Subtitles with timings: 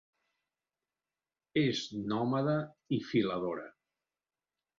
[1.63, 1.81] És
[2.15, 2.57] nòmada
[2.99, 3.69] i filadora.